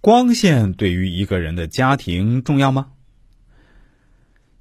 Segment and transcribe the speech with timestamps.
[0.00, 2.92] 光线对于一个人的家庭重要吗？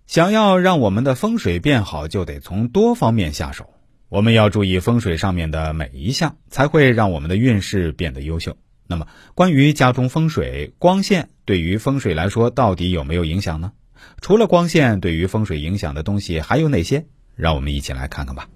[0.08, 3.69] 想要让我们的风水变好，就得从多方面下手。
[4.09, 8.57] 我们要注意风水上面的每一项，才会让我们的运势变得优秀。
[8.88, 9.05] 那么，
[9.36, 13.73] 关于家中风水，光线对于风水来说到底有没有影响呢？
[14.21, 17.05] 除了光线对于风水影响的东西还有哪些？
[17.35, 18.49] 让我们一起来看看吧。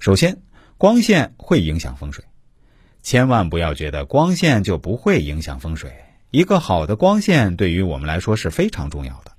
[0.00, 0.40] 首先，
[0.76, 2.24] 光线会影响风水，
[3.02, 5.92] 千万不要觉得光线就不会影响风水。
[6.30, 9.32] 一个好的光线对于我们来说是非常重要的。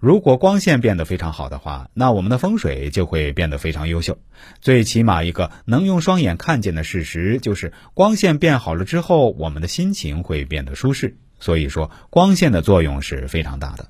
[0.00, 4.16] 如果光线变得非常好的话，那我们的风水就会变得非常优秀。
[4.60, 11.16] 最起码一个能用双眼看见的事实就是，光线变好了之后，我们的心情会变得舒适。
[11.40, 13.88] 所以说，光线的作用是非常大的。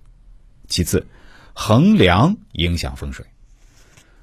[0.66, 1.06] 其次，
[1.52, 3.26] 横梁影响风水。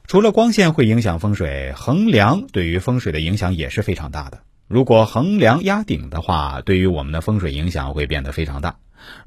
[0.07, 4.39] 除了光线会影响风水，横梁对于风水的影响也是非常大的。
[4.67, 8.77] 如果横梁压顶的话，对于我们的风水影响会变得非常大。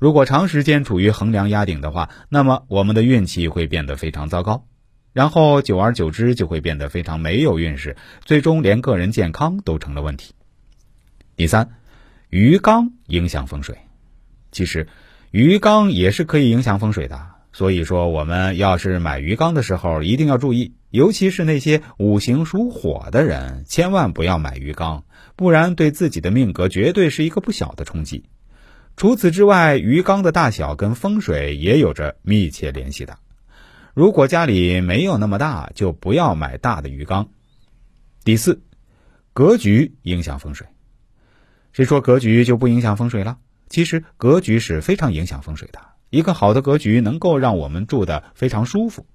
[0.01, 4.67] 如果长时间处于横梁压顶的话，那么我们的运气会变得非常糟糕，
[5.12, 10.34] 然后久而久之就会变得非常没有运势，最终连个人健康都成了问题。
[11.36, 11.77] 第三，
[12.30, 13.78] 鱼缸影响风水。
[14.50, 14.89] 其实，
[15.30, 17.38] 鱼缸也是可以影响风水的。
[17.52, 28.24] 所以说，我们要是买鱼缸的时候，一定要注意，尤其是那些五行属火的人，千万不要买鱼缸，不然对自己的命格绝对是一个不小的冲击。
[28.96, 33.18] 除此之外，鱼缸的大小跟风水也有着密切联系的。
[33.94, 37.28] 如果家里没有那么大，就不要买大的鱼缸。
[38.24, 38.60] 第四，
[39.33, 40.66] 格局影响风水。
[41.72, 43.38] 谁说格局就不影响风水了？
[43.68, 45.80] 其实格局是非常影响风水的。
[46.11, 49.06] 一个好的格局能够让我们住的非常舒服。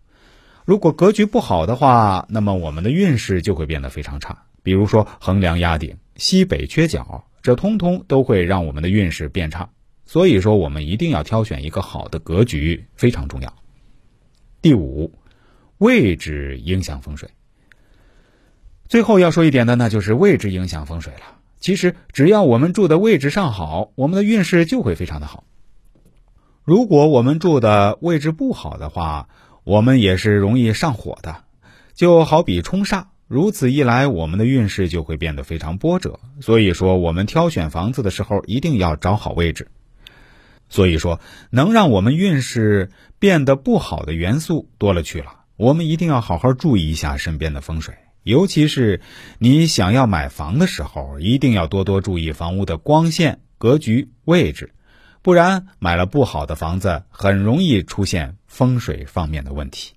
[0.66, 4.44] 如果格局不好的话，那么我们的运势就会变得非常差。
[4.62, 7.26] 比如说横梁压顶、西北缺角。
[7.44, 9.68] 这通通都会让我们的运势变差，
[10.06, 13.54] 所以说我们一定要挑选一个好的格局，非常重要。
[14.62, 15.12] 第五，
[15.78, 17.30] 位置影响风水。
[18.88, 21.38] 最后要说一点的，那就是位置影响风水了。
[21.60, 25.44] 其实只要我们住的位置上好，我们的运势就会非常的好。
[26.66, 29.28] 如果我们住的位置不好的话，
[29.66, 31.44] 我们也是容易上火的，
[31.94, 33.08] 就好比冲煞。
[33.28, 36.22] 如此一来，我们的运势就会变得非常波折。
[36.40, 39.68] 所以说，我们挑选房子的时候一定要找好位置。
[40.70, 41.20] 所以说，
[41.50, 47.96] 能让我们运势变得不好的元素多了去了，我们一定要好好注意一下身边的风水。
[48.24, 49.02] 尤其是
[49.38, 54.72] 你想要买房的时候，一定要多多注意房屋的光线、格局、位置，
[55.24, 59.94] 不然买了不好的房子，很容易出现风水方面的问题。